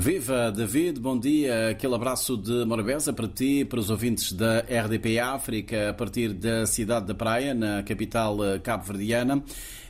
[0.00, 1.68] Viva David, bom dia.
[1.68, 6.64] Aquele abraço de Morabeza para ti, para os ouvintes da RDP África, a partir da
[6.64, 9.44] cidade da Praia, na capital cabo-verdiana.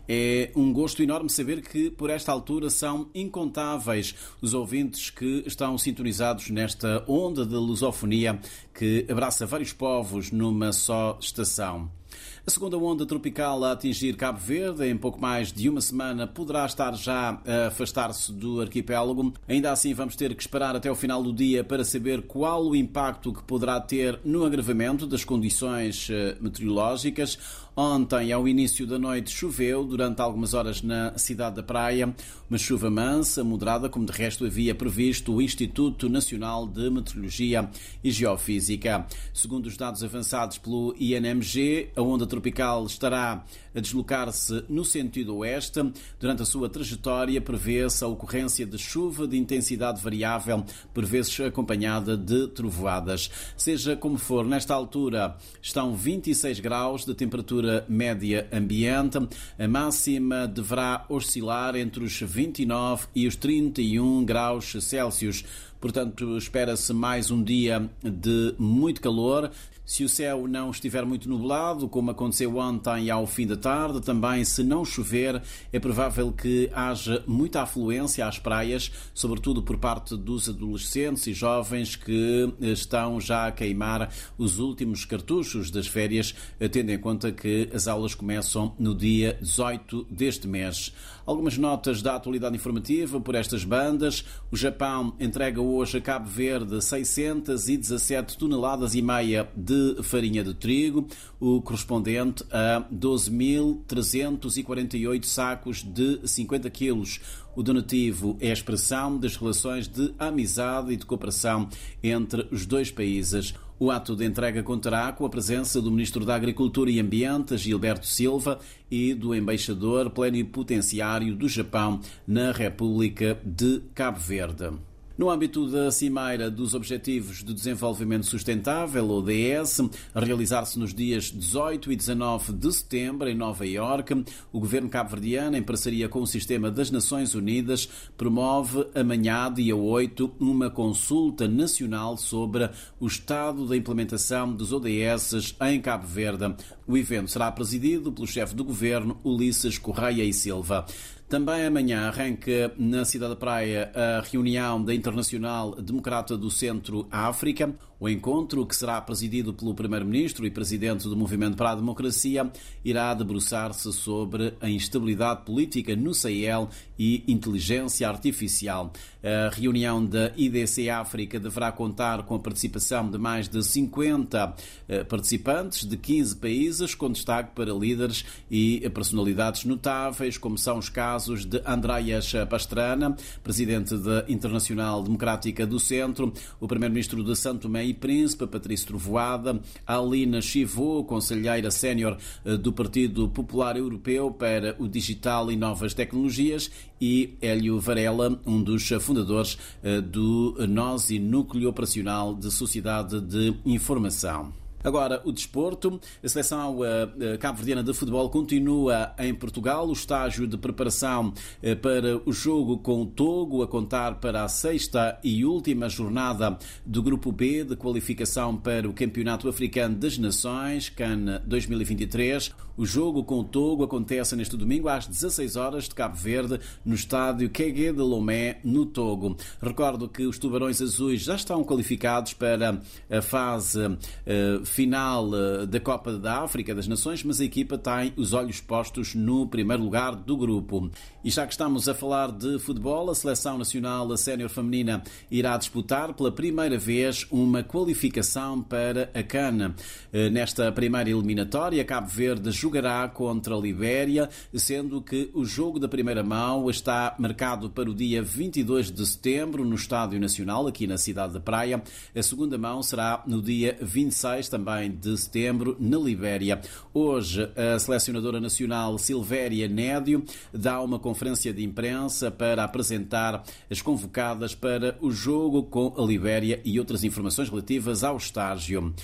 [0.09, 5.79] É um gosto enorme saber que, por esta altura, são incontáveis os ouvintes que estão
[5.79, 8.41] sintonizados nesta onda de lusofonia
[8.75, 12.00] que abraça vários povos numa só estação.
[12.47, 16.65] A segunda onda tropical a atingir Cabo Verde em pouco mais de uma semana poderá
[16.67, 19.33] estar já a afastar-se do arquipélago.
[19.49, 22.75] Ainda assim, vamos ter que esperar até o final do dia para saber qual o
[22.75, 27.39] impacto que poderá ter no agravamento das condições eh, meteorológicas.
[27.77, 32.15] Ontem, ao início da noite, choveu durante algumas horas na cidade da Praia,
[32.49, 37.71] uma chuva mansa, moderada, como de resto havia previsto o Instituto Nacional de Meteorologia
[38.03, 39.07] e Geofísica.
[39.33, 45.81] Segundo os dados avançados pelo INMG, a onda tropical estará a deslocar-se no sentido oeste.
[46.19, 52.17] Durante a sua trajetória, prevê-se a ocorrência de chuva de intensidade variável, por vezes acompanhada
[52.17, 53.31] de trovoadas.
[53.57, 59.19] Seja como for, nesta altura estão 26 graus de temperatura média ambiente.
[59.59, 65.45] A máxima deverá oscilar entre os 29 e os 31 graus Celsius.
[65.81, 69.51] Portanto, espera-se mais um dia de muito calor.
[69.83, 74.45] Se o céu não estiver muito nublado, como aconteceu ontem ao fim da tarde, também
[74.45, 80.49] se não chover, é provável que haja muita afluência às praias, sobretudo por parte dos
[80.49, 86.37] adolescentes e jovens que estão já a queimar os últimos cartuchos das férias,
[86.71, 90.95] tendo em conta que as aulas começam no dia 18 deste mês.
[91.27, 94.25] Algumas notas da atualidade informativa por estas bandas.
[94.53, 101.07] O Japão entrega hoje a Cabo Verde 617 toneladas e meia de farinha de trigo,
[101.39, 107.21] o correspondente a 12.348 sacos de 50 quilos.
[107.55, 111.69] O donativo é a expressão das relações de amizade e de cooperação
[112.03, 113.55] entre os dois países.
[113.79, 118.07] O ato de entrega contará com a presença do Ministro da Agricultura e Ambiente, Gilberto
[118.07, 118.59] Silva,
[118.91, 124.90] e do embaixador plenipotenciário do Japão na República de Cabo Verde.
[125.21, 129.83] No âmbito da Cimeira dos Objetivos de Desenvolvimento Sustentável, ODS,
[130.15, 135.59] a realizar-se nos dias 18 e 19 de setembro em Nova Iorque, o governo cabo-verdiano,
[135.59, 137.87] em parceria com o Sistema das Nações Unidas,
[138.17, 145.83] promove amanhã, dia 8, uma consulta nacional sobre o estado da implementação dos ODS em
[145.83, 146.55] Cabo Verde.
[146.87, 150.87] O evento será presidido pelo chefe do governo, Ulisses Correia e Silva.
[151.31, 157.73] Também amanhã arranca na Cidade da Praia a reunião da Internacional Democrata do Centro África.
[158.01, 162.51] O encontro, que será presidido pelo Primeiro-Ministro e Presidente do Movimento para a Democracia,
[162.83, 168.91] irá debruçar-se sobre a instabilidade política no Sahel e inteligência artificial.
[169.23, 174.57] A reunião da IDC África deverá contar com a participação de mais de 50
[174.89, 180.89] eh, participantes de 15 países, com destaque para líderes e personalidades notáveis, como são os
[180.89, 187.85] casos de Andreas Pastrana, Presidente da Internacional Democrática do Centro, o Primeiro-Ministro de Santo Tomé
[187.85, 194.89] e Príncipe, Patrício Trovoada, Alina Chivô, conselheira sénior eh, do Partido Popular Europeu para o
[194.89, 196.71] Digital e Novas Tecnologias,
[197.01, 204.53] e Hélio Varela, um dos fundadores eh, do NOSI, Núcleo Operacional de Sociedade de Informação.
[204.83, 206.01] Agora, o desporto.
[206.23, 209.89] A seleção uh, cabo-verdiana de futebol continua em Portugal.
[209.89, 214.49] O estágio de preparação uh, para o jogo com o Togo, a contar para a
[214.49, 220.89] sexta e última jornada do Grupo B de qualificação para o Campeonato Africano das Nações,
[220.89, 222.53] CAN 2023.
[222.81, 226.95] O jogo com o Togo acontece neste domingo às 16 horas de Cabo Verde, no
[226.95, 229.37] estádio QG de Lomé, no Togo.
[229.61, 232.81] Recordo que os Tubarões Azuis já estão qualificados para
[233.11, 238.13] a fase uh, final eh, da Copa da África das Nações, mas a equipa tem
[238.17, 240.91] os olhos postos no primeiro lugar do grupo.
[241.23, 246.15] E já que estamos a falar de futebol, a Seleção Nacional Sénior Feminina irá disputar
[246.15, 249.75] pela primeira vez uma qualificação para a CAN.
[250.13, 255.89] Eh, nesta primeira eliminatória, Cabo Verde jogará contra a Libéria, sendo que o jogo da
[255.89, 260.97] primeira mão está marcado para o dia 22 de setembro no Estádio Nacional, aqui na
[260.97, 261.83] cidade da Praia.
[262.15, 266.61] A segunda mão será no dia 26 também também de setembro na Libéria.
[266.93, 270.23] Hoje, a selecionadora nacional Silvéria Nédio
[270.53, 276.61] dá uma conferência de imprensa para apresentar as convocadas para o jogo com a Libéria
[276.65, 278.95] e outras informações relativas ao estágio.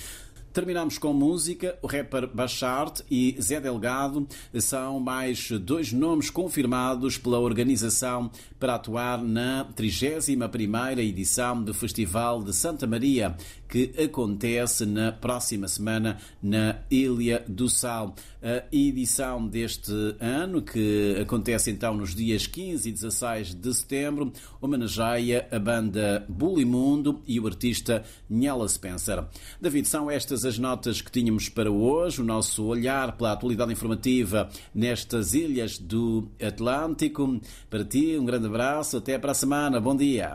[0.56, 1.78] Terminamos com música.
[1.82, 4.26] O rapper Bachart e Zé Delgado
[4.58, 12.54] são mais dois nomes confirmados pela organização para atuar na 31ª edição do Festival de
[12.54, 13.36] Santa Maria,
[13.68, 18.14] que acontece na próxima semana na Ilha do Sal.
[18.42, 25.46] A edição deste ano, que acontece então nos dias 15 e 16 de setembro, homenageia
[25.50, 29.22] a banda Bulimundo e o artista Nela Spencer.
[29.60, 34.48] David, são estas as notas que tínhamos para hoje, o nosso olhar pela atualidade informativa
[34.74, 37.40] nestas ilhas do Atlântico.
[37.68, 40.34] Para ti, um grande abraço, até para a semana, bom dia.